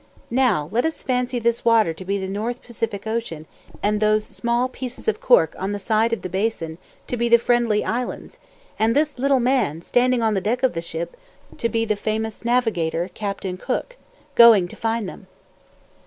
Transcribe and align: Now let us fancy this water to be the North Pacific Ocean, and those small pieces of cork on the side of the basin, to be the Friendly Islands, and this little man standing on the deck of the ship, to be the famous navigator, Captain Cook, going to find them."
Now 0.31 0.67
let 0.71 0.83
us 0.83 1.03
fancy 1.03 1.37
this 1.37 1.63
water 1.63 1.93
to 1.93 2.03
be 2.03 2.17
the 2.17 2.27
North 2.27 2.63
Pacific 2.63 3.05
Ocean, 3.05 3.45
and 3.83 3.99
those 3.99 4.25
small 4.25 4.67
pieces 4.67 5.07
of 5.07 5.21
cork 5.21 5.55
on 5.59 5.73
the 5.73 5.77
side 5.77 6.11
of 6.11 6.23
the 6.23 6.27
basin, 6.27 6.79
to 7.05 7.15
be 7.15 7.29
the 7.29 7.37
Friendly 7.37 7.85
Islands, 7.85 8.39
and 8.79 8.95
this 8.95 9.19
little 9.19 9.39
man 9.39 9.83
standing 9.83 10.23
on 10.23 10.33
the 10.33 10.41
deck 10.41 10.63
of 10.63 10.73
the 10.73 10.81
ship, 10.81 11.15
to 11.59 11.69
be 11.69 11.85
the 11.85 11.95
famous 11.95 12.43
navigator, 12.43 13.11
Captain 13.13 13.57
Cook, 13.57 13.95
going 14.33 14.67
to 14.69 14.75
find 14.75 15.07
them." 15.07 15.27